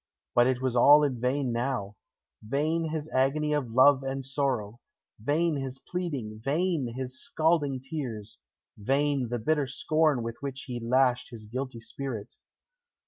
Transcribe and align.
But 0.33 0.47
it 0.47 0.63
was 0.63 0.75
all 0.75 1.03
in 1.03 1.21
vain 1.21 1.51
now 1.51 1.95
vain 2.41 2.89
his 2.89 3.07
agony 3.13 3.53
of 3.53 3.69
love 3.69 4.01
and 4.01 4.25
sorrow; 4.25 4.79
vain 5.19 5.57
his 5.57 5.77
pleading; 5.77 6.41
vain 6.43 6.91
his 6.95 7.21
scalding 7.21 7.79
tears; 7.79 8.39
vain 8.75 9.29
the 9.29 9.37
bitter 9.37 9.67
scorn 9.67 10.23
with 10.23 10.37
which 10.39 10.63
he 10.63 10.79
lashed 10.79 11.29
his 11.29 11.45
guilty 11.45 11.81
spirit. 11.81 12.33